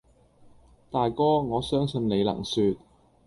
[0.89, 2.77] 大哥，我相信你能説，